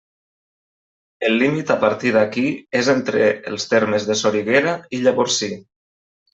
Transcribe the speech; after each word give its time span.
El 1.27 1.37
límit 1.43 1.73
a 1.73 1.75
partir 1.83 2.15
d'aquí 2.15 2.47
és 2.81 2.91
entre 2.95 3.29
els 3.53 3.69
termes 3.77 4.11
de 4.11 4.19
Soriguera 4.25 4.77
i 5.01 5.05
Llavorsí. 5.07 5.55